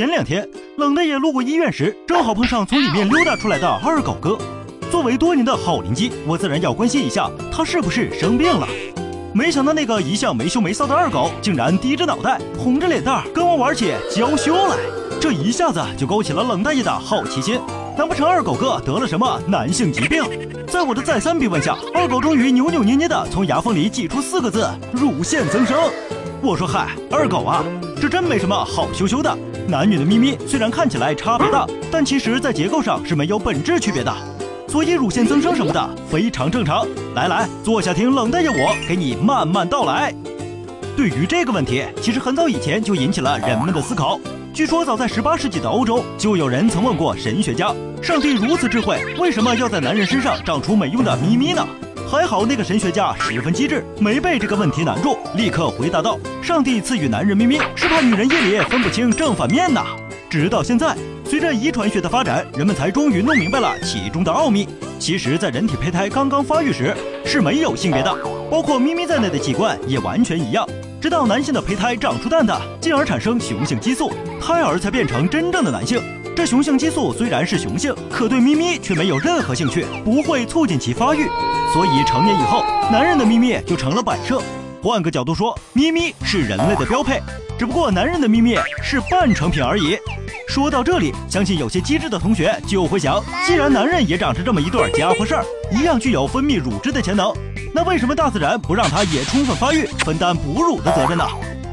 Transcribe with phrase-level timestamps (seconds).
[0.00, 0.48] 前两天，
[0.78, 4.38] 冷大爷路过医院时，正好碰上从里面溜达出来的二狗哥。
[4.90, 8.66] 作为多年的好邻居，我自然要关心一下他是不是生病了。
[9.34, 14.78] 没想到那个一向没羞没臊的二狗，竟然低着脑袋，红着脸蛋跟我玩起娇羞来，
[15.20, 17.60] 这一下子就勾起了冷大爷的好奇心。
[17.94, 20.24] 难不成二狗哥得了什么男性疾病？
[20.66, 25.78] 在我的再三逼问下，二狗终于扭扭捏捏的从牙缝里挤出四个字：乳腺增生。
[26.40, 27.62] 我说嗨，二狗啊，
[28.00, 29.38] 这真没什么好羞羞的。
[29.70, 34.12] 男女的咪咪虽然看起来差别大，但其实在结构上是没有本质区别的，
[34.66, 36.84] 所以乳腺增生什么的非常正常。
[37.14, 40.12] 来来，坐下听冷大爷我给你慢慢道来。
[40.96, 44.18] 对于这个问题，其实很早以前就引起了人们的思考。
[44.52, 51.64] 据说早在十八世纪的欧洲，就有人曾问过神学家：上帝如此智慧，为什么要在男人身上长出没用的咪咪呢？
[52.10, 59.86] 还好那个神学家十分机智，没被这个问题难住，立刻回答道：“上帝赐予男人咪咪，是怕女人夜里分不清正反面呐。”
[60.28, 64.66] 直到现在，随着遗传学的发展，人们才终于弄明白了其中的奥秘。
[64.98, 68.12] 其实，在人体胚胎刚刚发育时是没有性别的，
[68.50, 70.66] 包括咪咪在内的器官也完全一样。
[71.00, 75.98] 直到男性的胚胎长出蛋蛋，进而产生雄性激素，胎儿才变成真正的男性。
[76.36, 81.26] 这雄性激素虽然是雄性，可对咪咪却没有任何兴趣，不会促进其发育。
[81.72, 84.42] 所以成年以后，男人的咪咪就成了摆设。
[84.82, 87.22] 换个角度说，咪咪是人类的标配，
[87.58, 89.96] 只不过男人的咪咪是半成品而已。
[90.46, 97.32] 说到这里，相信有些机智的同学就会想：既然男人也长着这么一对家伙事儿，一样具有分泌乳汁的潜能，
[97.72, 101.24] 那为什么大自然不让它也充分发育，分担哺乳的责任呢？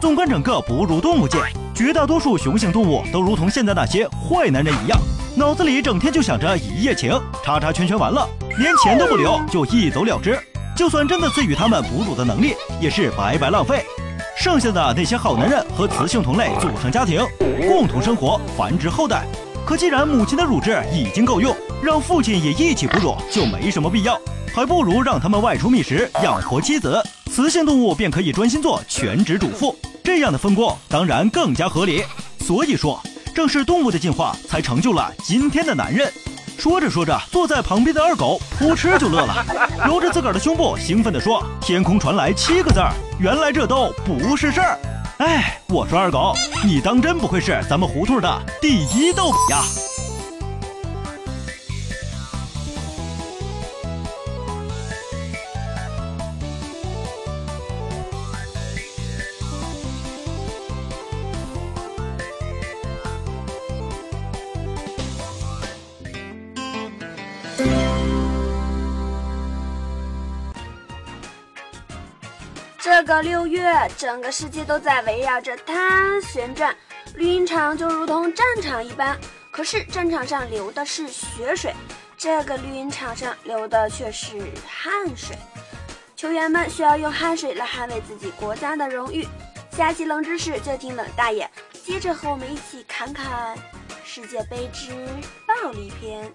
[0.00, 1.38] 纵观整个哺乳动物界。
[1.74, 4.98] 绝大多数雄性动物都如同现在那些坏男人一样，
[5.34, 10.38] 脑子里整天就想着一夜情，叉叉圈圈完了，连钱都不留就一走了之。
[10.76, 13.84] 就算真的赐予他们哺乳的能力，也是白白浪费。
[14.36, 17.20] 剩下的那些好男人和雌性同类组成家庭，
[17.68, 19.26] 共同生活，繁殖后代。
[19.66, 24.18] 可既然母亲的乳汁已经够用，让父亲也一起哺乳就没什么必要，
[24.54, 27.00] 还不如让他们外出觅食，养活妻子，
[27.30, 29.76] 雌性动物便可以专心做全职主妇。
[30.02, 32.02] 这样的分工当然更加合理，
[32.40, 33.00] 所以说，
[33.32, 36.12] 正是动物的进化才成就了今天的男人。
[36.58, 39.46] 说着说着，坐在旁边的二狗扑哧就乐了，
[39.86, 44.78] 揉着自个儿的胸部，兴奋地说：“天空传来七个字儿，原来这都不是事儿。”
[45.20, 46.32] 哎，我说二狗，
[46.64, 49.60] 你当真不愧是咱们胡同的第一逗比呀！
[72.82, 73.62] 这个六月，
[73.98, 76.74] 整个世界都在围绕着它旋转，
[77.14, 79.18] 绿茵场就如同战场一般。
[79.50, 81.74] 可是战场上流的是血水，
[82.16, 85.36] 这个绿茵场上流的却是汗水。
[86.16, 89.28] 球员们需要用汗水来捍卫自己国家的荣誉。
[89.72, 91.48] 下期冷知识就听冷大爷
[91.84, 93.56] 接着和我们一起侃侃
[94.04, 94.90] 世界杯之
[95.46, 96.32] 暴力篇。